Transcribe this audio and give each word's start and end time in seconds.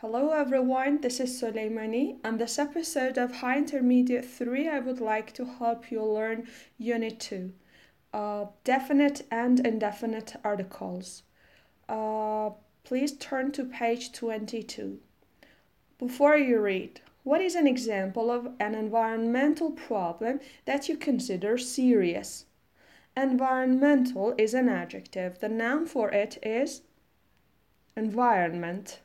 Hello 0.00 0.32
everyone, 0.32 1.00
this 1.00 1.20
is 1.20 1.40
Soleimani. 1.40 2.18
On 2.22 2.36
this 2.36 2.58
episode 2.58 3.16
of 3.16 3.36
High 3.36 3.56
Intermediate 3.56 4.26
3, 4.26 4.68
I 4.68 4.78
would 4.78 5.00
like 5.00 5.32
to 5.32 5.46
help 5.46 5.90
you 5.90 6.04
learn 6.04 6.46
Unit 6.76 7.18
2 7.18 7.50
uh, 8.12 8.44
definite 8.62 9.26
and 9.30 9.66
indefinite 9.66 10.36
articles. 10.44 11.22
Uh, 11.88 12.50
please 12.84 13.16
turn 13.16 13.52
to 13.52 13.64
page 13.64 14.12
22. 14.12 14.98
Before 15.98 16.36
you 16.36 16.60
read, 16.60 17.00
what 17.24 17.40
is 17.40 17.54
an 17.54 17.66
example 17.66 18.30
of 18.30 18.50
an 18.60 18.74
environmental 18.74 19.70
problem 19.70 20.40
that 20.66 20.90
you 20.90 20.98
consider 20.98 21.56
serious? 21.56 22.44
Environmental 23.16 24.34
is 24.36 24.52
an 24.52 24.68
adjective. 24.68 25.38
The 25.38 25.48
noun 25.48 25.86
for 25.86 26.10
it 26.10 26.36
is 26.42 26.82
environment. 27.96 29.00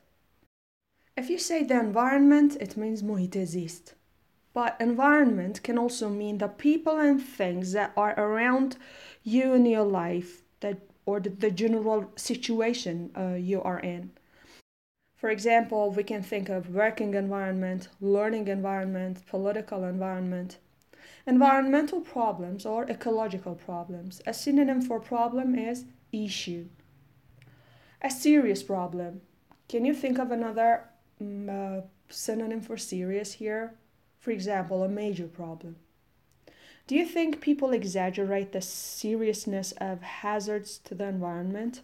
If 1.17 1.29
you 1.29 1.37
say 1.37 1.63
the 1.63 1.79
environment, 1.79 2.55
it 2.59 2.77
means 2.77 3.03
Muhite 3.03 3.35
exists, 3.35 3.93
But 4.53 4.77
environment 4.79 5.63
can 5.63 5.77
also 5.77 6.09
mean 6.09 6.37
the 6.37 6.47
people 6.47 6.97
and 6.97 7.21
things 7.21 7.71
that 7.73 7.93
are 7.95 8.17
around 8.19 8.77
you 9.23 9.53
in 9.53 9.65
your 9.65 9.85
life 9.85 10.41
that 10.59 10.79
or 11.05 11.19
the, 11.19 11.29
the 11.29 11.51
general 11.51 12.11
situation 12.15 13.11
uh, 13.17 13.35
you 13.35 13.61
are 13.61 13.79
in. 13.79 14.11
For 15.15 15.29
example, 15.29 15.91
we 15.91 16.03
can 16.03 16.23
think 16.23 16.49
of 16.49 16.73
working 16.73 17.13
environment, 17.13 17.89
learning 17.99 18.47
environment, 18.47 19.25
political 19.27 19.83
environment. 19.83 20.57
Environmental 21.27 22.01
problems 22.01 22.65
or 22.65 22.89
ecological 22.89 23.55
problems. 23.55 24.21
A 24.25 24.33
synonym 24.33 24.81
for 24.81 24.99
problem 24.99 25.55
is 25.55 25.85
issue. 26.11 26.67
A 28.01 28.09
serious 28.09 28.63
problem. 28.63 29.21
Can 29.69 29.85
you 29.85 29.93
think 29.93 30.17
of 30.17 30.31
another 30.31 30.85
uh, 31.49 31.81
synonym 32.09 32.61
for 32.61 32.77
serious 32.77 33.33
here? 33.33 33.73
For 34.19 34.31
example, 34.31 34.83
a 34.83 34.89
major 34.89 35.27
problem. 35.27 35.75
Do 36.87 36.95
you 36.95 37.05
think 37.05 37.41
people 37.41 37.71
exaggerate 37.71 38.51
the 38.51 38.61
seriousness 38.61 39.71
of 39.77 40.01
hazards 40.01 40.77
to 40.79 40.95
the 40.95 41.05
environment? 41.05 41.81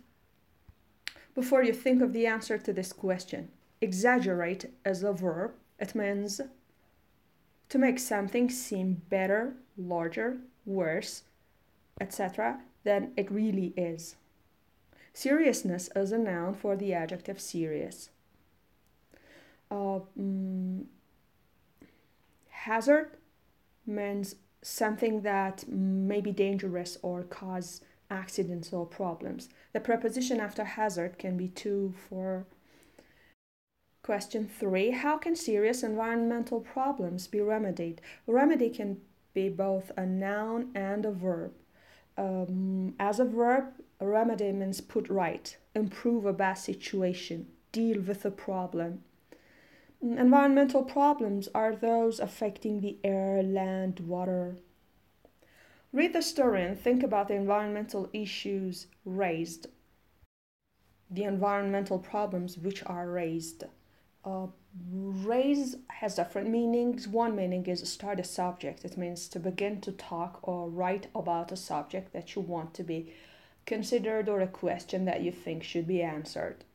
Before 1.33 1.63
you 1.63 1.73
think 1.73 2.01
of 2.01 2.13
the 2.13 2.25
answer 2.25 2.57
to 2.57 2.73
this 2.73 2.91
question, 2.91 3.49
exaggerate 3.79 4.65
as 4.83 5.03
a 5.03 5.13
verb, 5.13 5.53
it 5.79 5.95
means 5.95 6.41
to 7.69 7.77
make 7.77 7.99
something 7.99 8.49
seem 8.49 9.01
better, 9.09 9.53
larger, 9.77 10.37
worse, 10.65 11.23
etc., 12.01 12.61
than 12.83 13.11
it 13.15 13.31
really 13.31 13.73
is. 13.77 14.15
Seriousness 15.13 15.89
is 15.95 16.11
a 16.11 16.17
noun 16.17 16.53
for 16.53 16.75
the 16.75 16.93
adjective 16.93 17.39
serious. 17.39 18.09
Uh, 19.69 19.99
hazard 22.49 23.17
means 23.85 24.35
something 24.61 25.21
that 25.21 25.67
may 25.67 26.21
be 26.21 26.31
dangerous 26.31 26.97
or 27.01 27.23
cause 27.23 27.81
accidents 28.09 28.71
or 28.71 28.85
problems. 28.85 29.49
The 29.73 29.79
preposition 29.79 30.39
after 30.39 30.63
hazard 30.63 31.17
can 31.17 31.37
be 31.37 31.47
to 31.49 31.93
for 32.09 32.45
Question 34.07 34.47
3 34.47 34.91
How 34.91 35.17
can 35.17 35.35
serious 35.35 35.83
environmental 35.83 36.61
problems 36.61 37.27
be 37.27 37.41
remedied? 37.41 37.99
Remedy 38.25 38.69
can 38.69 39.01
be 39.33 39.49
both 39.49 39.91
a 39.97 40.05
noun 40.05 40.71
and 40.73 41.05
a 41.05 41.11
verb. 41.11 41.51
Um, 42.17 42.95
as 42.99 43.19
a 43.19 43.25
verb, 43.25 43.65
remedy 43.99 44.53
means 44.53 44.79
put 44.79 45.09
right, 45.09 45.57
improve 45.75 46.25
a 46.25 46.31
bad 46.31 46.53
situation, 46.53 47.47
deal 47.73 47.99
with 47.99 48.23
a 48.23 48.31
problem. 48.31 49.03
Environmental 50.01 50.83
problems 50.83 51.49
are 51.55 51.75
those 51.75 52.19
affecting 52.19 52.81
the 52.81 52.97
air, 53.03 53.41
land, 53.41 53.99
water. 54.01 54.57
Read 55.91 56.13
the 56.13 56.21
story 56.21 56.63
and 56.63 56.79
think 56.79 57.01
about 57.01 57.27
the 57.27 57.33
environmental 57.33 58.07
issues 58.13 58.87
raised, 59.05 59.67
the 61.09 61.23
environmental 61.23 61.97
problems 61.97 62.57
which 62.57 62.83
are 62.85 63.09
raised. 63.09 63.63
Uh, 64.23 64.47
raise 64.91 65.77
has 65.87 66.15
different 66.15 66.49
meanings. 66.49 67.07
One 67.07 67.35
meaning 67.35 67.65
is 67.65 67.89
start 67.89 68.19
a 68.19 68.23
subject. 68.23 68.85
It 68.85 68.97
means 68.97 69.27
to 69.29 69.39
begin 69.39 69.81
to 69.81 69.91
talk 69.91 70.39
or 70.43 70.69
write 70.69 71.07
about 71.15 71.51
a 71.51 71.57
subject 71.57 72.13
that 72.13 72.35
you 72.35 72.41
want 72.41 72.73
to 72.75 72.83
be 72.83 73.13
considered 73.65 74.29
or 74.29 74.41
a 74.41 74.47
question 74.47 75.05
that 75.05 75.21
you 75.21 75.31
think 75.31 75.63
should 75.63 75.87
be 75.87 76.03
answered. 76.03 76.65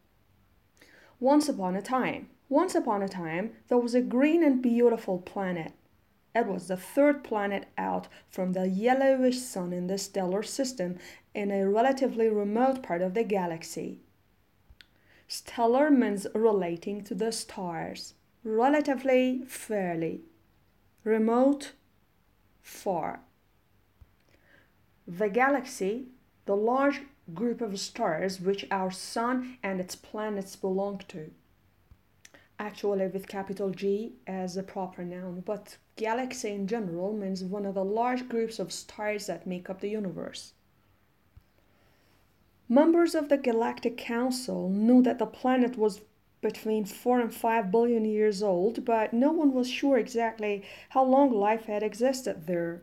Once 1.20 1.48
upon 1.48 1.76
a 1.76 1.82
time, 1.82 2.28
once 2.48 2.74
upon 2.74 3.02
a 3.02 3.08
time, 3.08 3.52
there 3.68 3.78
was 3.78 3.94
a 3.94 4.02
green 4.02 4.42
and 4.42 4.62
beautiful 4.62 5.18
planet. 5.18 5.72
It 6.34 6.46
was 6.46 6.68
the 6.68 6.76
third 6.76 7.24
planet 7.24 7.66
out 7.76 8.08
from 8.28 8.52
the 8.52 8.68
yellowish 8.68 9.38
sun 9.38 9.72
in 9.72 9.86
the 9.86 9.98
stellar 9.98 10.42
system 10.42 10.98
in 11.34 11.50
a 11.50 11.68
relatively 11.68 12.28
remote 12.28 12.82
part 12.82 13.02
of 13.02 13.14
the 13.14 13.24
galaxy. 13.24 14.00
Stellar 15.28 15.90
means 15.90 16.26
relating 16.34 17.02
to 17.04 17.14
the 17.14 17.32
stars, 17.32 18.14
relatively 18.44 19.42
fairly, 19.46 20.22
remote, 21.04 21.72
far. 22.60 23.20
The 25.06 25.28
galaxy, 25.28 26.08
the 26.46 26.56
large 26.56 27.02
group 27.34 27.60
of 27.60 27.78
stars 27.78 28.40
which 28.40 28.66
our 28.70 28.90
sun 28.90 29.58
and 29.62 29.80
its 29.80 29.96
planets 29.96 30.56
belong 30.56 31.02
to. 31.08 31.30
Actually, 32.62 33.08
with 33.08 33.26
capital 33.26 33.70
G 33.70 34.12
as 34.24 34.56
a 34.56 34.62
proper 34.62 35.02
noun, 35.02 35.42
but 35.44 35.78
galaxy 35.96 36.50
in 36.50 36.68
general 36.68 37.12
means 37.12 37.42
one 37.42 37.66
of 37.66 37.74
the 37.74 37.84
large 37.84 38.28
groups 38.28 38.60
of 38.60 38.72
stars 38.72 39.26
that 39.26 39.48
make 39.48 39.68
up 39.68 39.80
the 39.80 39.88
universe. 39.88 40.52
Members 42.68 43.16
of 43.16 43.28
the 43.28 43.36
Galactic 43.36 43.96
Council 43.96 44.68
knew 44.70 45.02
that 45.02 45.18
the 45.18 45.26
planet 45.26 45.76
was 45.76 46.02
between 46.40 46.84
4 46.84 47.18
and 47.22 47.34
5 47.34 47.72
billion 47.72 48.04
years 48.04 48.44
old, 48.44 48.84
but 48.84 49.12
no 49.12 49.32
one 49.32 49.52
was 49.52 49.68
sure 49.68 49.98
exactly 49.98 50.62
how 50.90 51.02
long 51.02 51.32
life 51.32 51.64
had 51.64 51.82
existed 51.82 52.46
there. 52.46 52.82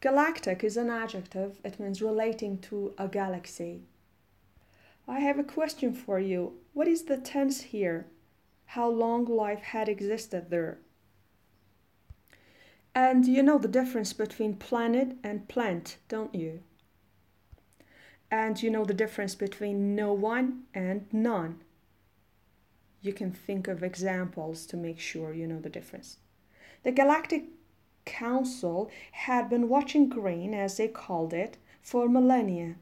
Galactic 0.00 0.64
is 0.64 0.78
an 0.78 0.88
adjective, 0.88 1.60
it 1.62 1.78
means 1.78 2.00
relating 2.00 2.56
to 2.60 2.94
a 2.96 3.06
galaxy. 3.06 3.82
I 5.06 5.20
have 5.20 5.38
a 5.38 5.44
question 5.44 5.92
for 5.92 6.18
you. 6.18 6.54
What 6.72 6.88
is 6.88 7.02
the 7.02 7.18
tense 7.18 7.60
here? 7.60 8.06
How 8.66 8.88
long 8.88 9.24
life 9.24 9.62
had 9.62 9.88
existed 9.88 10.50
there? 10.50 10.78
And 12.94 13.26
you 13.26 13.42
know 13.42 13.58
the 13.58 13.68
difference 13.68 14.12
between 14.12 14.56
planet 14.56 15.16
and 15.22 15.48
plant, 15.48 15.98
don't 16.08 16.34
you? 16.34 16.62
and 18.30 18.62
you 18.62 18.70
know 18.70 18.84
the 18.84 18.94
difference 18.94 19.34
between 19.34 19.94
no 19.94 20.12
one 20.12 20.62
and 20.74 21.06
none. 21.12 21.62
You 23.00 23.12
can 23.12 23.30
think 23.30 23.68
of 23.68 23.82
examples 23.82 24.66
to 24.66 24.76
make 24.76 24.98
sure 24.98 25.32
you 25.32 25.46
know 25.46 25.60
the 25.60 25.68
difference. 25.68 26.18
The 26.82 26.92
Galactic 26.92 27.44
Council 28.04 28.90
had 29.12 29.48
been 29.48 29.68
watching 29.68 30.08
green, 30.08 30.54
as 30.54 30.76
they 30.76 30.88
called 30.88 31.32
it, 31.32 31.56
for 31.82 32.08
millennia. 32.08 32.76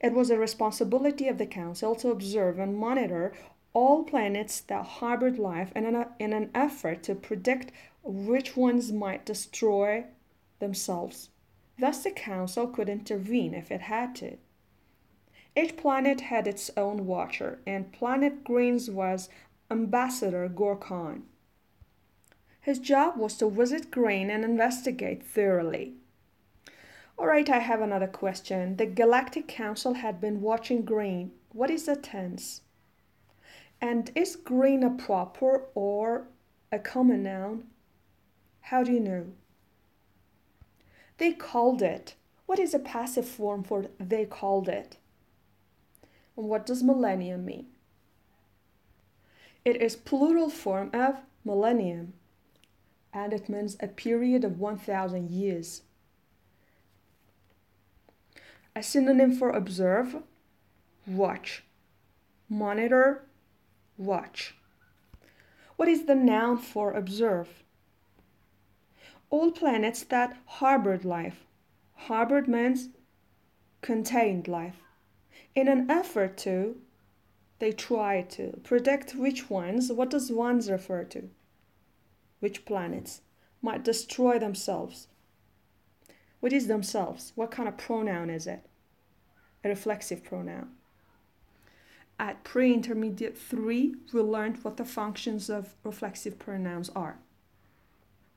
It 0.00 0.12
was 0.12 0.30
a 0.30 0.38
responsibility 0.38 1.28
of 1.28 1.38
the 1.38 1.46
Council 1.46 1.94
to 1.96 2.10
observe 2.10 2.58
and 2.58 2.76
monitor 2.76 3.32
all 3.72 4.04
planets 4.04 4.60
that 4.62 4.84
harbored 4.84 5.38
life 5.38 5.72
in 5.76 5.84
an, 5.86 6.06
in 6.18 6.32
an 6.32 6.50
effort 6.54 7.02
to 7.04 7.14
predict 7.14 7.72
which 8.02 8.56
ones 8.56 8.92
might 8.92 9.24
destroy 9.24 10.04
themselves. 10.58 11.30
Thus, 11.78 12.02
the 12.02 12.10
Council 12.10 12.66
could 12.66 12.88
intervene 12.88 13.54
if 13.54 13.70
it 13.70 13.82
had 13.82 14.14
to. 14.16 14.36
Each 15.56 15.76
planet 15.76 16.22
had 16.22 16.46
its 16.46 16.70
own 16.76 17.06
watcher, 17.06 17.60
and 17.66 17.92
Planet 17.92 18.44
Green's 18.44 18.90
was 18.90 19.28
Ambassador 19.70 20.48
Gorkon. 20.48 21.22
His 22.60 22.78
job 22.78 23.16
was 23.16 23.36
to 23.38 23.50
visit 23.50 23.90
Green 23.90 24.30
and 24.30 24.44
investigate 24.44 25.22
thoroughly. 25.22 25.94
All 27.18 27.26
right, 27.26 27.48
I 27.48 27.58
have 27.58 27.80
another 27.80 28.06
question. 28.06 28.76
The 28.76 28.86
Galactic 28.86 29.48
Council 29.48 29.94
had 29.94 30.20
been 30.20 30.40
watching 30.40 30.82
Green. 30.82 31.32
What 31.52 31.70
is 31.70 31.86
the 31.86 31.96
tense? 31.96 32.62
And 33.80 34.10
is 34.14 34.36
Green 34.36 34.82
a 34.82 34.90
proper 34.90 35.64
or 35.74 36.26
a 36.70 36.78
common 36.78 37.22
noun? 37.22 37.64
How 38.62 38.82
do 38.82 38.92
you 38.92 39.00
know? 39.00 39.26
They 41.18 41.32
called 41.32 41.82
it. 41.82 42.14
What 42.46 42.58
is 42.58 42.74
a 42.74 42.78
passive 42.78 43.28
form 43.28 43.62
for 43.62 43.86
they 43.98 44.24
called 44.24 44.68
it? 44.68 44.96
And 46.36 46.48
what 46.48 46.66
does 46.66 46.82
millennium 46.82 47.44
mean? 47.44 47.66
It 49.64 49.80
is 49.80 49.96
plural 49.96 50.50
form 50.50 50.90
of 50.92 51.16
millennium 51.44 52.14
and 53.12 53.32
it 53.32 53.48
means 53.48 53.76
a 53.80 53.88
period 53.88 54.44
of 54.44 54.58
1000 54.58 55.30
years. 55.30 55.82
A 58.74 58.82
synonym 58.82 59.32
for 59.32 59.50
observe, 59.50 60.22
watch, 61.06 61.64
monitor, 62.48 63.24
watch. 64.00 64.54
What 65.76 65.88
is 65.88 66.06
the 66.06 66.14
noun 66.14 66.58
for 66.58 66.92
observe? 66.92 67.62
All 69.30 69.52
planets 69.52 70.02
that 70.04 70.36
harbored 70.44 71.04
life. 71.04 71.46
Harbored 71.94 72.48
means 72.48 72.88
contained 73.80 74.48
life. 74.48 74.82
In 75.54 75.68
an 75.68 75.90
effort 75.90 76.36
to, 76.38 76.76
they 77.58 77.72
try 77.72 78.22
to 78.22 78.58
predict 78.64 79.14
which 79.14 79.50
ones, 79.50 79.92
what 79.92 80.10
does 80.10 80.32
ones 80.32 80.70
refer 80.70 81.04
to? 81.04 81.28
Which 82.40 82.64
planets 82.64 83.20
might 83.62 83.84
destroy 83.84 84.38
themselves. 84.38 85.08
What 86.40 86.52
is 86.52 86.66
themselves? 86.66 87.32
What 87.34 87.50
kind 87.50 87.68
of 87.68 87.76
pronoun 87.76 88.30
is 88.30 88.46
it? 88.46 88.64
A 89.62 89.68
reflexive 89.68 90.24
pronoun. 90.24 90.70
At 92.20 92.44
pre-intermediate 92.44 93.38
3, 93.38 93.94
we 94.12 94.20
learned 94.20 94.62
what 94.62 94.76
the 94.76 94.84
functions 94.84 95.48
of 95.48 95.74
reflexive 95.82 96.38
pronouns 96.38 96.90
are. 96.90 97.18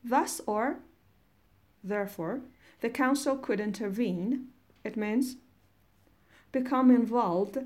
Thus 0.02 0.40
or 0.48 0.80
therefore, 1.84 2.44
the 2.80 2.90
council 2.90 3.36
could 3.38 3.60
intervene. 3.60 4.48
It 4.86 4.96
means 4.96 5.36
become 6.54 6.92
involved 6.92 7.58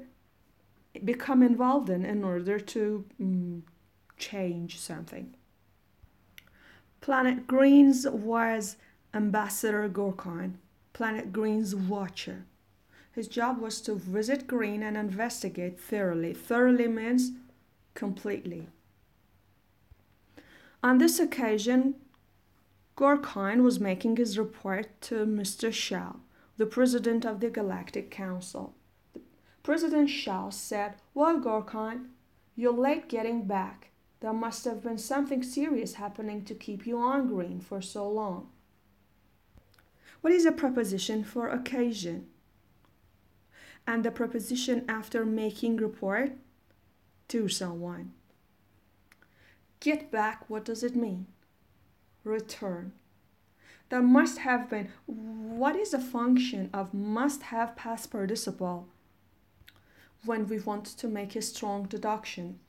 become 1.06 1.44
involved 1.44 1.92
in 1.92 2.04
in 2.04 2.24
order 2.24 2.60
to 2.60 3.06
mm, 3.22 3.62
change 4.18 4.80
something. 4.80 5.36
Planet 7.00 7.46
Greens 7.46 8.08
was 8.10 8.78
Ambassador 9.14 9.88
Gorkon, 9.88 10.54
Planet 10.94 11.32
Green's 11.32 11.76
watcher. 11.76 12.46
His 13.18 13.28
job 13.28 13.58
was 13.60 13.82
to 13.82 13.96
visit 13.96 14.46
Green 14.46 14.84
and 14.84 14.96
investigate 14.96 15.80
thoroughly. 15.80 16.36
Thoroughly 16.36 16.88
means 16.88 17.32
completely. 17.96 18.68
On 20.84 21.00
this 21.00 21.20
occasion, 21.20 21.96
Gorkon 22.96 23.64
was 23.64 23.80
making 23.80 24.18
his 24.18 24.38
report 24.38 25.02
to 25.02 25.26
Mr. 25.26 25.74
Shao, 25.74 26.18
the 26.58 26.68
president 26.68 27.26
of 27.26 27.40
the 27.40 27.50
Galactic 27.50 28.12
Council. 28.12 28.76
President 29.64 30.12
Shao 30.12 30.52
said, 30.52 30.98
Well, 31.16 31.40
Gorkon, 31.40 32.10
you're 32.56 32.72
late 32.72 33.10
getting 33.10 33.48
back. 33.48 33.90
There 34.20 34.32
must 34.32 34.64
have 34.66 34.84
been 34.84 35.00
something 35.00 35.42
serious 35.42 35.96
happening 35.96 36.46
to 36.46 36.54
keep 36.54 36.86
you 36.86 37.00
on 37.00 37.26
green 37.26 37.62
for 37.62 37.82
so 37.82 38.08
long. 38.08 38.50
What 40.22 40.34
is 40.34 40.46
a 40.46 40.52
preposition 40.52 41.24
for 41.24 41.50
occasion? 41.50 42.28
And 43.88 44.04
the 44.04 44.12
preposition 44.12 44.86
after 44.88 45.26
making 45.26 45.78
report 45.78 46.34
to 47.30 47.48
someone. 47.48 48.12
Get 49.80 50.12
back, 50.12 50.50
what 50.50 50.66
does 50.66 50.84
it 50.84 50.96
mean? 50.96 51.26
Return. 52.24 52.92
There 53.90 54.02
must 54.02 54.40
have 54.40 54.70
been. 54.70 54.90
What 55.06 55.76
is 55.76 55.92
the 55.92 56.00
function 56.00 56.70
of 56.74 56.94
must 56.94 57.44
have 57.44 57.76
past 57.76 58.12
participle? 58.12 58.90
when 60.26 60.48
we 60.48 60.60
want 60.60 60.86
to 60.86 61.08
make 61.08 61.36
a 61.36 61.42
strong 61.42 61.86
deduction 61.86 62.60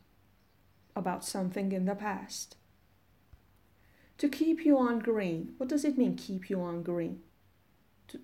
about 0.94 1.24
something 1.24 1.72
in 1.72 1.84
the 1.84 1.94
past. 1.94 2.56
To 4.18 4.28
keep 4.28 4.64
you 4.64 4.78
on 4.78 4.98
green, 4.98 5.54
what 5.58 5.68
does 5.68 5.84
it 5.84 5.96
mean, 5.96 6.16
keep 6.16 6.50
you 6.50 6.60
on 6.60 6.82
green? 6.82 7.20
To, 8.08 8.20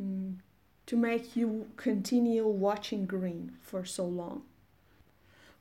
mm, 0.00 0.36
to 0.88 0.96
make 0.96 1.36
you 1.36 1.68
continue 1.76 2.46
watching 2.46 3.06
green 3.06 3.52
for 3.62 3.84
so 3.84 4.04
long. 4.04 4.42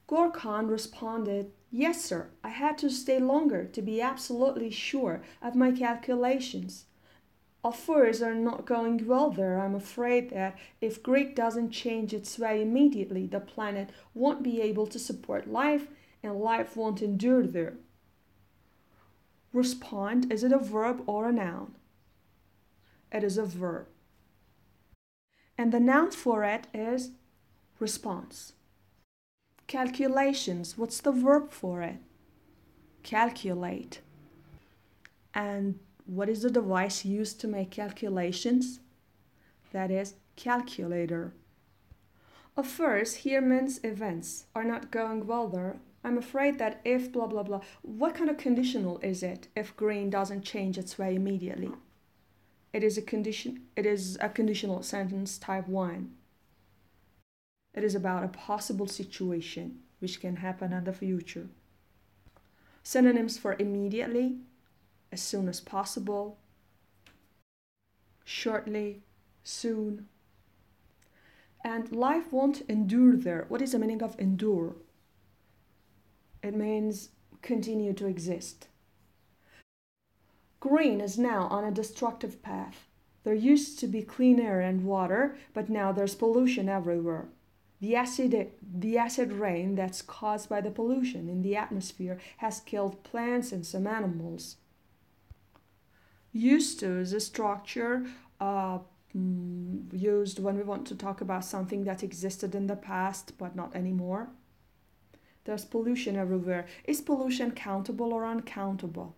Gorkon 0.09 0.69
responded, 0.69 1.51
Yes, 1.71 2.03
sir, 2.03 2.29
I 2.43 2.49
had 2.49 2.77
to 2.79 2.89
stay 2.89 3.19
longer 3.19 3.65
to 3.65 3.81
be 3.81 4.01
absolutely 4.01 4.71
sure 4.71 5.21
of 5.41 5.55
my 5.55 5.71
calculations 5.71 6.85
affairs 7.67 8.21
are 8.21 8.35
not 8.35 8.65
going 8.65 9.05
well 9.07 9.29
there. 9.29 9.59
I'm 9.59 9.75
afraid 9.75 10.29
that 10.31 10.57
if 10.81 11.03
green 11.03 11.33
doesn't 11.33 11.71
change 11.71 12.13
its 12.13 12.37
way 12.39 12.61
immediately, 12.61 13.27
the 13.27 13.39
planet 13.39 13.89
won't 14.13 14.43
be 14.43 14.61
able 14.61 14.87
to 14.87 14.99
support 14.99 15.51
life 15.51 15.87
and 16.23 16.39
life 16.39 16.75
won't 16.75 17.01
endure 17.01 17.45
there. 17.45 17.75
Respond 19.53 20.31
is 20.31 20.43
it 20.43 20.51
a 20.51 20.59
verb 20.59 21.03
or 21.07 21.27
a 21.27 21.31
noun? 21.31 21.75
It 23.11 23.23
is 23.23 23.37
a 23.37 23.45
verb. 23.45 23.87
And 25.57 25.71
the 25.71 25.79
noun 25.79 26.11
for 26.11 26.43
it 26.43 26.67
is 26.73 27.11
response. 27.79 28.53
Calculations, 29.67 30.77
what's 30.77 31.01
the 31.01 31.11
verb 31.11 31.51
for 31.51 31.81
it? 31.81 31.97
Calculate. 33.03 34.01
And 35.33 35.79
what 36.05 36.29
is 36.29 36.43
the 36.43 36.49
device 36.49 37.03
used 37.03 37.41
to 37.41 37.47
make 37.47 37.71
calculations? 37.71 38.79
That 39.73 39.91
is, 39.91 40.13
calculator. 40.35 41.33
Affairs 42.55 43.15
here 43.15 43.41
means 43.41 43.79
events 43.83 44.45
are 44.55 44.63
not 44.63 44.89
going 44.89 45.27
well 45.27 45.47
there. 45.47 45.77
I'm 46.03 46.17
afraid 46.17 46.57
that 46.59 46.79
if 46.85 47.11
blah 47.11 47.27
blah 47.27 47.43
blah, 47.43 47.61
what 47.81 48.15
kind 48.15 48.29
of 48.29 48.37
conditional 48.37 48.99
is 48.99 49.21
it 49.21 49.49
if 49.55 49.75
green 49.75 50.09
doesn't 50.09 50.43
change 50.43 50.77
its 50.77 50.97
way 50.97 51.15
immediately? 51.15 51.71
It 52.73 52.83
is 52.83 52.97
a 52.97 53.01
condition 53.01 53.67
it 53.75 53.85
is 53.85 54.17
a 54.21 54.29
conditional 54.29 54.83
sentence 54.83 55.37
type 55.37 55.67
1. 55.67 56.11
It 57.73 57.83
is 57.83 57.95
about 57.95 58.23
a 58.23 58.29
possible 58.29 58.87
situation 58.87 59.79
which 59.99 60.19
can 60.19 60.37
happen 60.37 60.73
in 60.73 60.83
the 60.83 60.93
future. 60.93 61.47
Synonyms 62.83 63.37
for 63.37 63.55
immediately 63.59 64.37
as 65.11 65.21
soon 65.21 65.47
as 65.47 65.59
possible, 65.59 66.37
shortly, 68.23 69.03
soon. 69.43 70.07
And 71.63 71.91
life 71.91 72.31
won't 72.31 72.61
endure 72.69 73.15
there. 73.15 73.45
What 73.47 73.61
is 73.61 73.71
the 73.71 73.79
meaning 73.79 74.03
of 74.03 74.19
endure? 74.19 74.75
It 76.43 76.55
means 76.55 77.09
continue 77.41 77.93
to 77.93 78.07
exist. 78.07 78.67
Green 80.59 81.01
is 81.01 81.17
now 81.17 81.47
on 81.49 81.63
a 81.63 81.71
destructive 81.71 82.41
path. 82.41 82.87
There 83.23 83.33
used 83.33 83.79
to 83.79 83.87
be 83.87 84.01
clean 84.01 84.39
air 84.39 84.61
and 84.61 84.85
water, 84.85 85.37
but 85.53 85.69
now 85.69 85.91
there's 85.91 86.15
pollution 86.15 86.69
everywhere. 86.69 87.27
The 87.79 87.95
acid, 87.95 88.51
the 88.61 88.97
acid 88.97 89.33
rain 89.33 89.75
that's 89.75 90.01
caused 90.01 90.49
by 90.49 90.61
the 90.61 90.71
pollution 90.71 91.29
in 91.29 91.41
the 91.41 91.55
atmosphere 91.55 92.17
has 92.37 92.59
killed 92.59 93.03
plants 93.03 93.51
and 93.51 93.65
some 93.65 93.85
animals 93.85 94.57
used 96.37 96.79
to 96.79 96.99
is 96.99 97.13
a 97.13 97.19
structure 97.19 98.05
uh, 98.39 98.79
mm, 99.15 99.83
used 99.91 100.39
when 100.39 100.57
we 100.57 100.63
want 100.63 100.85
to 100.87 100.95
talk 100.95 101.21
about 101.21 101.43
something 101.43 101.83
that 101.83 102.03
existed 102.03 102.55
in 102.55 102.67
the 102.67 102.75
past 102.75 103.37
but 103.37 103.55
not 103.55 103.75
anymore. 103.75 104.29
There's 105.45 105.65
pollution 105.65 106.15
everywhere. 106.15 106.65
Is 106.83 107.01
pollution 107.01 107.51
countable 107.51 108.13
or 108.13 108.25
uncountable? 108.25 109.15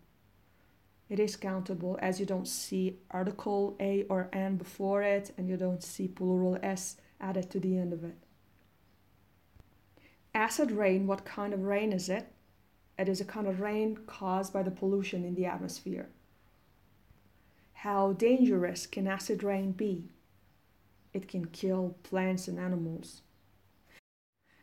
It 1.09 1.19
is 1.19 1.35
countable 1.35 1.97
as 2.01 2.19
you 2.19 2.25
don't 2.27 2.47
see 2.47 2.99
article 3.09 3.75
A 3.79 4.03
or 4.09 4.29
N 4.31 4.57
before 4.57 5.01
it 5.01 5.31
and 5.37 5.49
you 5.49 5.57
don't 5.57 5.83
see 5.83 6.07
plural 6.07 6.59
S 6.61 6.97
added 7.19 7.49
to 7.49 7.59
the 7.59 7.77
end 7.77 7.93
of 7.93 8.03
it. 8.03 8.17
Acid 10.35 10.71
rain, 10.71 11.07
what 11.07 11.25
kind 11.25 11.53
of 11.53 11.63
rain 11.63 11.91
is 11.91 12.09
it? 12.09 12.31
It 12.99 13.09
is 13.09 13.19
a 13.19 13.25
kind 13.25 13.47
of 13.47 13.59
rain 13.59 13.97
caused 14.05 14.53
by 14.53 14.61
the 14.61 14.71
pollution 14.71 15.25
in 15.25 15.33
the 15.33 15.47
atmosphere. 15.47 16.09
How 17.73 18.13
dangerous 18.13 18.85
can 18.85 19.07
acid 19.07 19.41
rain 19.41 19.71
be? 19.71 20.11
It 21.13 21.27
can 21.27 21.45
kill 21.45 21.95
plants 22.03 22.47
and 22.47 22.59
animals. 22.59 23.21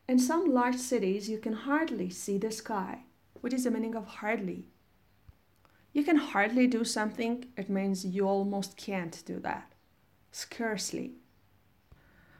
In 0.08 0.20
some 0.20 0.54
large 0.54 0.76
cities, 0.76 1.28
you 1.28 1.38
can 1.38 1.54
hardly 1.54 2.08
see 2.10 2.38
the 2.38 2.52
sky. 2.52 3.00
What 3.40 3.52
is 3.52 3.64
the 3.64 3.70
meaning 3.72 3.96
of 3.96 4.06
hardly? 4.06 4.66
You 5.96 6.04
can 6.04 6.18
hardly 6.18 6.66
do 6.66 6.84
something, 6.84 7.46
it 7.56 7.70
means 7.70 8.04
you 8.04 8.28
almost 8.28 8.76
can't 8.76 9.22
do 9.24 9.40
that. 9.40 9.72
Scarcely. 10.30 11.14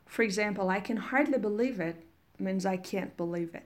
For 0.04 0.22
example, 0.22 0.68
I 0.68 0.80
can 0.80 0.98
hardly 0.98 1.38
believe 1.38 1.80
it 1.80 2.04
means 2.38 2.66
I 2.66 2.76
can't 2.76 3.16
believe 3.16 3.54
it. 3.54 3.64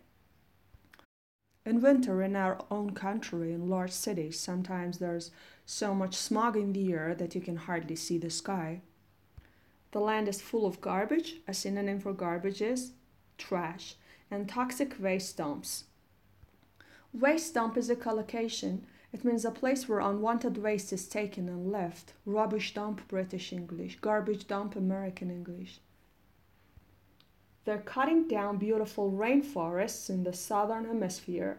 In 1.67 1.81
winter, 1.81 2.23
in 2.23 2.37
our 2.37 2.65
own 2.71 2.93
country, 2.93 3.53
in 3.53 3.69
large 3.69 3.91
cities, 3.91 4.39
sometimes 4.39 4.99
there's 4.99 5.33
so 5.67 5.93
much 5.93 6.15
smog 6.15 6.57
in 6.57 6.73
the 6.73 6.93
air 6.93 7.13
that 7.17 7.35
you 7.35 7.41
can 7.41 7.57
hardly 7.57 7.97
see 7.97 8.17
the 8.17 8.31
sky. 8.31 8.83
The 9.91 9.99
land 9.99 10.29
is 10.29 10.41
full 10.41 10.67
of 10.67 10.81
garbage. 10.81 11.39
A 11.49 11.53
synonym 11.53 11.99
for 11.99 12.13
garbage 12.13 12.63
is 12.63 12.93
trash 13.39 13.97
and 14.31 14.49
toxic 14.49 14.95
waste 15.01 15.37
dumps. 15.39 15.87
Waste 17.13 17.55
dump 17.55 17.77
is 17.77 17.91
a 17.91 17.97
collocation. 17.97 18.87
It 19.13 19.25
means 19.25 19.45
a 19.45 19.51
place 19.51 19.89
where 19.89 20.01
unwanted 20.01 20.59
waste 20.59 20.93
is 20.93 21.09
taken 21.09 21.49
and 21.49 21.73
left. 21.73 22.13
Rubbish 22.25 22.75
dump, 22.75 23.09
British 23.09 23.53
English. 23.53 23.99
Garbage 24.01 24.47
dump, 24.47 24.77
American 24.77 25.31
English. 25.31 25.81
They're 27.65 27.79
cutting 27.79 28.29
down 28.29 28.59
beautiful 28.59 29.11
rainforests 29.11 30.09
in 30.09 30.23
the 30.23 30.33
southern 30.33 30.85
hemisphere. 30.85 31.59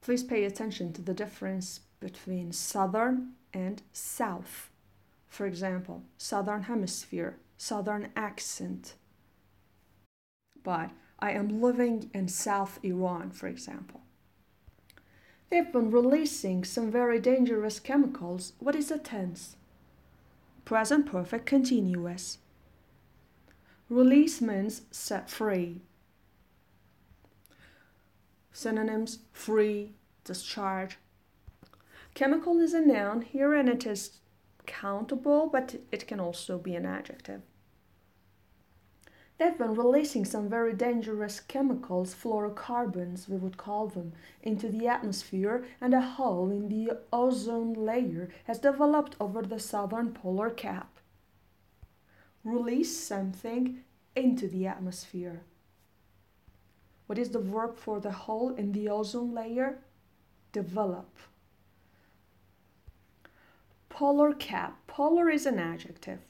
Please 0.00 0.24
pay 0.24 0.44
attention 0.44 0.92
to 0.94 1.02
the 1.02 1.14
difference 1.14 1.80
between 2.00 2.52
southern 2.52 3.34
and 3.54 3.82
south. 3.92 4.70
For 5.28 5.46
example, 5.46 6.02
southern 6.18 6.62
hemisphere, 6.64 7.38
southern 7.56 8.10
accent. 8.16 8.94
But 10.62 10.90
I 11.18 11.30
am 11.30 11.62
living 11.62 12.10
in 12.12 12.28
South 12.28 12.80
Iran, 12.82 13.30
for 13.30 13.46
example. 13.46 14.02
They've 15.52 15.70
been 15.70 15.90
releasing 15.90 16.64
some 16.64 16.90
very 16.90 17.20
dangerous 17.20 17.78
chemicals. 17.78 18.54
What 18.58 18.74
is 18.74 18.88
the 18.88 18.96
tense? 18.96 19.56
Present 20.64 21.04
perfect 21.04 21.44
continuous. 21.44 22.38
Release 23.90 24.40
means 24.40 24.80
set 24.90 25.28
free. 25.28 25.82
Synonyms 28.54 29.18
free, 29.30 29.92
discharge. 30.24 30.96
Chemical 32.14 32.58
is 32.58 32.72
a 32.72 32.80
noun 32.80 33.20
here 33.20 33.52
and 33.52 33.68
it 33.68 33.84
is 33.84 34.20
countable, 34.64 35.50
but 35.52 35.74
it 35.90 36.06
can 36.08 36.18
also 36.18 36.56
be 36.56 36.74
an 36.74 36.86
adjective. 36.86 37.42
They've 39.42 39.58
been 39.58 39.74
releasing 39.74 40.24
some 40.24 40.48
very 40.48 40.72
dangerous 40.72 41.40
chemicals, 41.40 42.14
fluorocarbons, 42.14 43.28
we 43.28 43.36
would 43.36 43.56
call 43.56 43.88
them, 43.88 44.12
into 44.40 44.68
the 44.68 44.86
atmosphere, 44.86 45.64
and 45.80 45.92
a 45.92 46.00
hole 46.00 46.48
in 46.52 46.68
the 46.68 47.00
ozone 47.12 47.72
layer 47.72 48.28
has 48.44 48.60
developed 48.60 49.16
over 49.18 49.42
the 49.42 49.58
southern 49.58 50.12
polar 50.12 50.48
cap. 50.48 51.00
Release 52.44 52.96
something 52.96 53.82
into 54.14 54.46
the 54.46 54.68
atmosphere. 54.68 55.42
What 57.08 57.18
is 57.18 57.30
the 57.30 57.40
verb 57.40 57.76
for 57.76 57.98
the 57.98 58.12
hole 58.12 58.54
in 58.54 58.70
the 58.70 58.88
ozone 58.88 59.34
layer? 59.34 59.80
Develop. 60.52 61.16
Polar 63.88 64.34
cap. 64.34 64.78
Polar 64.86 65.28
is 65.28 65.46
an 65.46 65.58
adjective. 65.58 66.20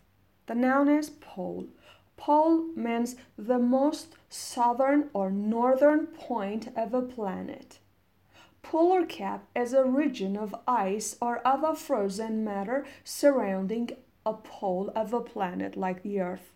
The 0.46 0.54
noun 0.54 0.88
is 0.88 1.10
pole. 1.10 1.68
Pole 2.22 2.68
means 2.76 3.16
the 3.36 3.58
most 3.58 4.14
southern 4.28 5.10
or 5.12 5.28
northern 5.28 6.06
point 6.06 6.68
of 6.76 6.94
a 6.94 7.02
planet. 7.02 7.80
Polar 8.62 9.04
cap 9.04 9.48
is 9.56 9.72
a 9.72 9.84
region 9.84 10.36
of 10.36 10.54
ice 10.68 11.16
or 11.20 11.44
other 11.44 11.74
frozen 11.74 12.44
matter 12.44 12.86
surrounding 13.02 13.90
a 14.24 14.34
pole 14.34 14.92
of 14.94 15.12
a 15.12 15.20
planet 15.20 15.76
like 15.76 16.04
the 16.04 16.20
Earth. 16.20 16.52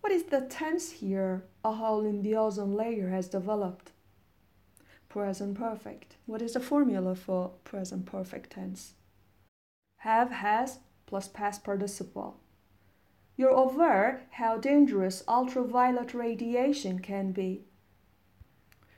What 0.00 0.12
is 0.12 0.24
the 0.24 0.40
tense 0.40 0.90
here? 0.90 1.44
A 1.64 1.74
hole 1.74 2.04
in 2.04 2.22
the 2.22 2.34
ozone 2.34 2.74
layer 2.74 3.10
has 3.10 3.28
developed. 3.28 3.92
Present 5.08 5.56
perfect. 5.56 6.16
What 6.26 6.42
is 6.42 6.54
the 6.54 6.60
formula 6.60 7.14
for 7.14 7.52
present 7.62 8.06
perfect 8.06 8.50
tense? 8.50 8.94
Have, 9.98 10.32
has, 10.32 10.80
plus 11.06 11.28
past 11.28 11.62
participle. 11.62 12.41
You're 13.34 13.50
aware 13.50 14.26
how 14.32 14.58
dangerous 14.58 15.24
ultraviolet 15.26 16.12
radiation 16.12 16.98
can 16.98 17.32
be. 17.32 17.64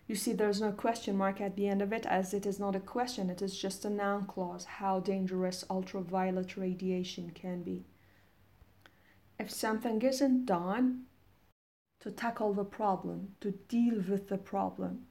You 0.08 0.16
see, 0.16 0.32
there's 0.32 0.60
no 0.60 0.72
question 0.72 1.16
mark 1.16 1.40
at 1.40 1.56
the 1.56 1.68
end 1.68 1.80
of 1.80 1.92
it, 1.92 2.04
as 2.04 2.34
it 2.34 2.44
is 2.44 2.58
not 2.58 2.74
a 2.74 2.80
question, 2.80 3.30
it 3.30 3.40
is 3.40 3.56
just 3.56 3.84
a 3.84 3.90
noun 3.90 4.26
clause 4.26 4.64
how 4.64 5.00
dangerous 5.00 5.64
ultraviolet 5.70 6.56
radiation 6.56 7.30
can 7.30 7.62
be. 7.62 7.86
If 9.38 9.50
something 9.50 10.02
isn't 10.02 10.46
done 10.46 11.06
to 12.00 12.10
tackle 12.10 12.52
the 12.52 12.64
problem, 12.64 13.36
to 13.40 13.52
deal 13.52 14.02
with 14.02 14.28
the 14.28 14.36
problem, 14.36 15.06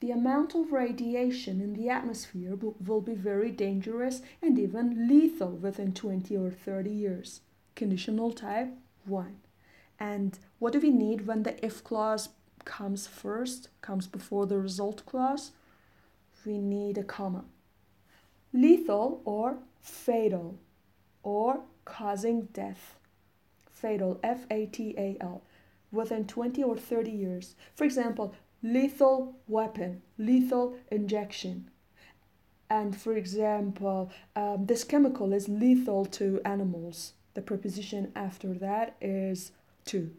the 0.00 0.10
amount 0.10 0.54
of 0.54 0.72
radiation 0.72 1.60
in 1.60 1.74
the 1.74 1.90
atmosphere 1.90 2.56
will 2.56 3.02
be 3.02 3.14
very 3.14 3.52
dangerous 3.52 4.22
and 4.40 4.58
even 4.58 5.06
lethal 5.06 5.50
within 5.50 5.92
20 5.92 6.36
or 6.36 6.50
30 6.50 6.90
years 6.90 7.42
conditional 7.74 8.32
type 8.32 8.70
1. 9.04 9.36
And 9.98 10.38
what 10.58 10.72
do 10.72 10.80
we 10.80 10.90
need 10.90 11.26
when 11.26 11.42
the 11.42 11.64
if 11.64 11.84
clause 11.84 12.30
comes 12.64 13.06
first, 13.06 13.68
comes 13.82 14.06
before 14.06 14.46
the 14.46 14.58
result 14.58 15.04
clause? 15.06 15.52
We 16.46 16.58
need 16.58 16.96
a 16.96 17.04
comma. 17.04 17.44
Lethal 18.52 19.20
or 19.24 19.58
fatal 19.80 20.58
or 21.22 21.60
causing 21.84 22.46
death. 22.52 22.98
Fatal, 23.70 24.18
F 24.22 24.46
A 24.50 24.66
T 24.66 24.94
A 24.98 25.16
L, 25.20 25.42
within 25.90 26.26
20 26.26 26.62
or 26.62 26.76
30 26.76 27.10
years. 27.10 27.54
For 27.74 27.84
example, 27.84 28.34
lethal 28.62 29.36
weapon, 29.48 30.02
lethal 30.18 30.76
injection. 30.90 31.70
And 32.68 32.96
for 32.96 33.14
example, 33.14 34.10
um, 34.36 34.66
this 34.66 34.84
chemical 34.84 35.32
is 35.32 35.48
lethal 35.48 36.04
to 36.06 36.40
animals 36.44 37.14
the 37.34 37.42
preposition 37.42 38.12
after 38.14 38.54
that 38.54 38.96
is 39.00 39.52
to. 39.86 40.10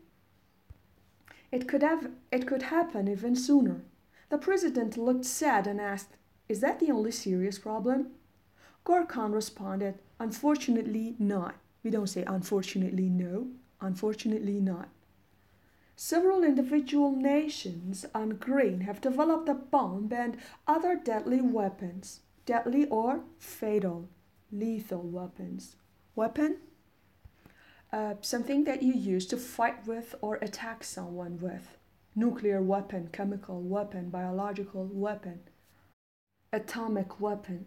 It 1.52 1.68
could 1.68 1.84
have 1.84 2.12
it 2.32 2.48
could 2.48 2.64
happen 2.64 3.08
even 3.08 3.36
sooner. 3.36 3.84
The 4.30 4.38
president 4.38 4.98
looked 4.98 5.26
sad 5.26 5.68
and 5.68 5.82
asked, 5.82 6.16
Is 6.48 6.62
that 6.62 6.80
the 6.80 6.92
only 6.92 7.12
serious 7.12 7.60
problem? 7.60 8.12
Gorkon 8.86 9.34
responded, 9.34 10.00
Unfortunately 10.20 11.16
not. 11.20 11.56
We 11.84 11.92
don't 11.92 12.08
say 12.08 12.24
unfortunately 12.26 13.10
no, 13.10 13.48
unfortunately 13.82 14.62
not. 14.62 14.90
Several 15.96 16.44
individual 16.44 17.12
nations 17.12 18.06
on 18.16 18.30
green 18.32 18.82
have 18.82 19.02
developed 19.02 19.50
a 19.50 19.54
bomb 19.54 20.12
and 20.14 20.38
other 20.68 20.96
deadly 20.96 21.42
weapons, 21.42 22.22
deadly 22.46 22.88
or 22.88 23.22
fatal, 23.38 24.08
lethal 24.52 25.04
weapons. 25.04 25.76
Weapon 26.16 26.58
uh, 27.94 28.16
something 28.22 28.64
that 28.64 28.82
you 28.82 28.94
use 28.94 29.26
to 29.28 29.38
fight 29.38 29.86
with 29.86 30.16
or 30.22 30.36
attack 30.36 30.84
someone 30.84 31.40
with. 31.40 31.78
Nuclear 32.16 32.62
weapon, 32.62 33.10
chemical 33.12 33.62
weapon, 33.62 34.10
biological 34.10 34.90
weapon, 34.92 35.40
atomic 36.52 37.20
weapon. 37.20 37.66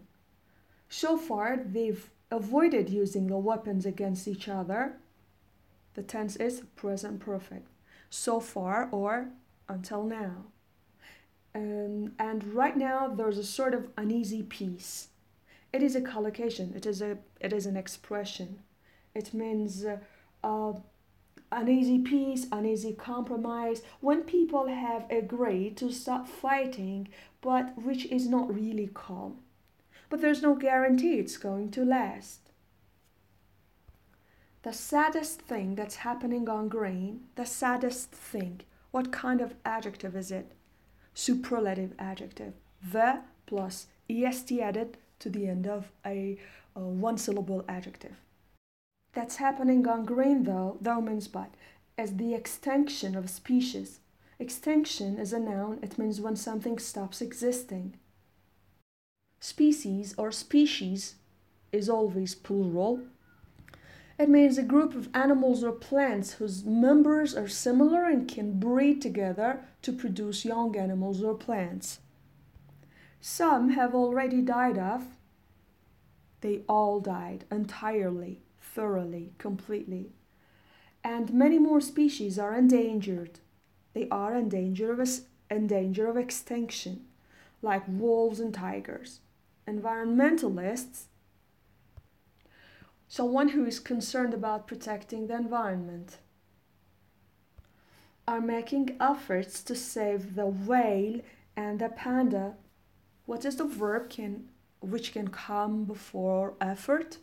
So 0.87 1.17
far, 1.17 1.57
they've 1.57 2.09
avoided 2.31 2.89
using 2.89 3.27
the 3.27 3.37
weapons 3.37 3.85
against 3.85 4.27
each 4.27 4.47
other. 4.47 4.97
The 5.95 6.03
tense 6.03 6.35
is 6.35 6.61
present 6.75 7.19
perfect. 7.19 7.67
So 8.09 8.39
far 8.39 8.89
or 8.91 9.29
until 9.67 10.03
now. 10.03 10.45
Um, 11.55 12.11
and 12.19 12.43
right 12.53 12.75
now, 12.75 13.07
there's 13.07 13.37
a 13.37 13.43
sort 13.43 13.73
of 13.73 13.89
uneasy 13.97 14.43
peace. 14.43 15.07
It 15.71 15.81
is 15.81 15.95
a 15.95 16.01
collocation. 16.01 16.73
It 16.75 16.85
is 16.85 17.01
a. 17.01 17.17
It 17.39 17.53
is 17.53 17.65
an 17.65 17.77
expression. 17.77 18.59
It 19.13 19.33
means 19.33 19.85
uh, 19.85 19.97
uh, 20.45 20.73
uneasy 21.51 21.99
peace, 21.99 22.45
uneasy 22.51 22.93
compromise, 22.93 23.81
when 23.99 24.21
people 24.21 24.67
have 24.67 25.09
agreed 25.09 25.75
to 25.77 25.91
stop 25.91 26.27
fighting, 26.27 27.07
but 27.41 27.73
which 27.81 28.05
is 28.05 28.27
not 28.27 28.53
really 28.53 28.89
calm. 28.93 29.39
But 30.09 30.21
there's 30.21 30.43
no 30.43 30.55
guarantee 30.55 31.15
it's 31.15 31.37
going 31.37 31.71
to 31.71 31.83
last. 31.83 32.51
The 34.61 34.73
saddest 34.73 35.41
thing 35.41 35.75
that's 35.75 35.97
happening 35.97 36.47
on 36.49 36.69
green, 36.69 37.21
the 37.35 37.45
saddest 37.45 38.11
thing, 38.11 38.61
what 38.91 39.11
kind 39.11 39.41
of 39.41 39.55
adjective 39.65 40.15
is 40.15 40.31
it? 40.31 40.51
Superlative 41.13 41.93
adjective. 41.97 42.53
The 42.91 43.21
plus 43.45 43.87
est 44.09 44.61
added 44.61 44.97
to 45.19 45.29
the 45.29 45.47
end 45.47 45.67
of 45.67 45.91
a, 46.05 46.37
a 46.75 46.79
one 46.79 47.17
syllable 47.17 47.63
adjective. 47.67 48.15
That's 49.15 49.37
happening 49.37 49.87
on 49.87 50.03
green 50.03 50.43
though, 50.43 50.77
though 50.81 50.99
means 50.99 51.29
but, 51.29 51.49
as 51.97 52.17
the 52.17 52.33
extinction 52.33 53.15
of 53.15 53.29
species. 53.29 54.01
Extinction 54.39 55.17
is 55.17 55.31
a 55.31 55.39
noun, 55.39 55.79
it 55.81 55.97
means 55.97 56.19
when 56.19 56.35
something 56.35 56.77
stops 56.77 57.21
existing. 57.21 57.95
Species 59.39 60.13
or 60.17 60.33
species 60.33 61.15
is 61.71 61.89
always 61.89 62.35
plural. 62.35 62.99
It 64.19 64.27
means 64.27 64.57
a 64.57 64.63
group 64.63 64.93
of 64.95 65.09
animals 65.13 65.63
or 65.63 65.71
plants 65.71 66.33
whose 66.33 66.65
members 66.65 67.35
are 67.35 67.47
similar 67.47 68.03
and 68.05 68.27
can 68.27 68.59
breed 68.59 69.01
together 69.01 69.61
to 69.83 69.93
produce 69.93 70.43
young 70.43 70.75
animals 70.75 71.23
or 71.23 71.35
plants. 71.35 71.99
Some 73.21 73.69
have 73.69 73.95
already 73.95 74.41
died 74.41 74.77
off. 74.77 75.03
They 76.41 76.63
all 76.67 76.99
died 76.99 77.45
entirely 77.49 78.44
thoroughly, 78.75 79.33
completely. 79.39 80.11
And 81.03 81.33
many 81.33 81.57
more 81.59 81.81
species 81.81 82.37
are 82.37 82.53
endangered. 82.55 83.39
They 83.93 84.07
are 84.09 84.35
in 84.35 84.49
danger 84.49 84.91
of, 84.91 85.09
in 85.49 85.67
danger 85.67 86.07
of 86.07 86.17
extinction, 86.17 87.05
like 87.61 87.83
wolves 87.87 88.39
and 88.39 88.53
tigers. 88.53 89.21
Environmentalists, 89.67 91.05
someone 93.07 93.49
who 93.49 93.65
is 93.65 93.79
concerned 93.79 94.33
about 94.33 94.67
protecting 94.67 95.27
the 95.27 95.35
environment. 95.35 96.17
are 98.27 98.41
making 98.41 98.97
efforts 98.99 99.61
to 99.63 99.75
save 99.75 100.35
the 100.35 100.47
whale 100.47 101.21
and 101.55 101.79
the 101.79 101.89
panda. 101.89 102.55
What 103.25 103.45
is 103.45 103.55
the 103.57 103.65
verb 103.65 104.09
can 104.09 104.49
which 104.81 105.13
can 105.13 105.27
come 105.29 105.85
before 105.85 106.55
effort? 106.59 107.17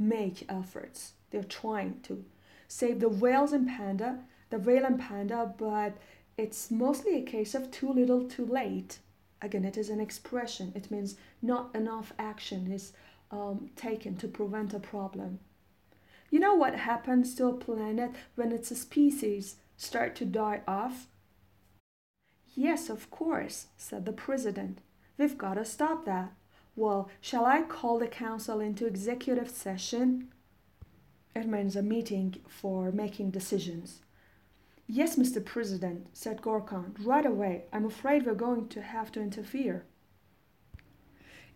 Make 0.00 0.46
efforts. 0.48 1.12
They're 1.30 1.44
trying 1.44 2.00
to 2.04 2.24
save 2.66 3.00
the 3.00 3.08
whales 3.10 3.52
and 3.52 3.68
panda, 3.68 4.20
the 4.48 4.58
whale 4.58 4.86
and 4.86 4.98
panda, 4.98 5.54
but 5.58 5.98
it's 6.38 6.70
mostly 6.70 7.18
a 7.18 7.22
case 7.22 7.54
of 7.54 7.70
too 7.70 7.92
little, 7.92 8.26
too 8.26 8.46
late. 8.46 8.98
Again, 9.42 9.64
it 9.64 9.76
is 9.76 9.90
an 9.90 10.00
expression. 10.00 10.72
It 10.74 10.90
means 10.90 11.16
not 11.42 11.74
enough 11.74 12.14
action 12.18 12.72
is 12.72 12.92
um, 13.30 13.70
taken 13.76 14.16
to 14.16 14.26
prevent 14.26 14.72
a 14.72 14.80
problem. 14.80 15.38
You 16.30 16.40
know 16.40 16.54
what 16.54 16.76
happens 16.76 17.34
to 17.34 17.48
a 17.48 17.52
planet 17.52 18.12
when 18.36 18.52
its 18.52 18.74
species 18.76 19.56
start 19.76 20.14
to 20.16 20.24
die 20.24 20.62
off? 20.66 21.08
Yes, 22.54 22.88
of 22.88 23.10
course, 23.10 23.66
said 23.76 24.06
the 24.06 24.12
president. 24.12 24.78
We've 25.18 25.36
got 25.36 25.54
to 25.54 25.64
stop 25.64 26.06
that. 26.06 26.32
Well, 26.76 27.10
shall 27.20 27.44
I 27.44 27.62
call 27.62 27.98
the 27.98 28.06
council 28.06 28.60
into 28.60 28.86
executive 28.86 29.50
session? 29.50 30.32
It 31.34 31.46
means 31.46 31.76
a 31.76 31.82
meeting 31.82 32.36
for 32.48 32.90
making 32.90 33.30
decisions. 33.30 34.00
Yes, 34.86 35.16
Mr. 35.16 35.44
President, 35.44 36.08
said 36.12 36.42
Gorkon, 36.42 36.94
right 37.04 37.26
away. 37.26 37.64
I'm 37.72 37.84
afraid 37.84 38.26
we're 38.26 38.34
going 38.34 38.68
to 38.68 38.82
have 38.82 39.12
to 39.12 39.20
interfere. 39.20 39.84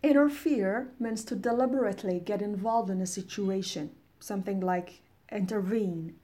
Interfere 0.04 0.92
means 1.00 1.24
to 1.24 1.34
deliberately 1.34 2.20
get 2.20 2.42
involved 2.42 2.90
in 2.90 3.00
a 3.00 3.06
situation, 3.06 3.90
something 4.20 4.60
like 4.60 5.00
intervene. 5.32 6.14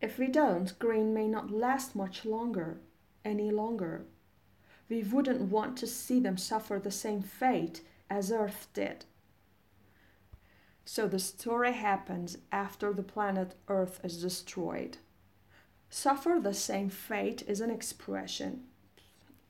If 0.00 0.18
we 0.18 0.28
don't, 0.28 0.76
green 0.78 1.12
may 1.12 1.28
not 1.28 1.50
last 1.50 1.94
much 1.94 2.24
longer, 2.24 2.80
any 3.24 3.50
longer. 3.50 4.06
We 4.88 5.02
wouldn't 5.02 5.42
want 5.42 5.76
to 5.78 5.86
see 5.86 6.20
them 6.20 6.36
suffer 6.36 6.78
the 6.78 6.90
same 6.90 7.22
fate 7.22 7.82
as 8.08 8.32
Earth 8.32 8.68
did. 8.72 9.04
So 10.84 11.06
the 11.06 11.18
story 11.18 11.72
happens 11.72 12.38
after 12.50 12.94
the 12.94 13.02
planet 13.02 13.54
Earth 13.68 14.00
is 14.02 14.22
destroyed. 14.22 14.96
Suffer 15.90 16.38
the 16.42 16.54
same 16.54 16.88
fate 16.88 17.42
is 17.46 17.60
an 17.60 17.70
expression. 17.70 18.64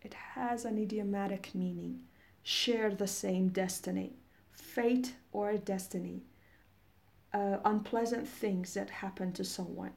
It 0.02 0.14
has 0.14 0.64
an 0.64 0.78
idiomatic 0.78 1.54
meaning. 1.54 2.00
Share 2.42 2.90
the 2.90 3.06
same 3.06 3.48
destiny. 3.48 4.14
Fate 4.50 5.14
or 5.32 5.56
destiny. 5.56 6.22
Uh, 7.32 7.58
unpleasant 7.64 8.26
things 8.26 8.74
that 8.74 8.90
happen 8.90 9.32
to 9.32 9.44
someone. 9.44 9.92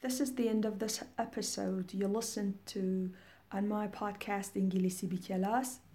This 0.00 0.20
is 0.20 0.34
the 0.34 0.48
end 0.48 0.64
of 0.64 0.78
this 0.78 1.02
episode. 1.18 1.92
You 1.92 2.06
listened 2.06 2.58
to 2.66 3.10
on 3.54 3.64
my 3.64 3.90
podcast 3.90 4.56
İngilizce 4.56 5.10
bir 5.10 5.22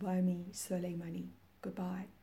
by 0.01 0.22
me, 0.22 0.53
Soleimani. 0.53 1.25
Goodbye. 1.63 2.23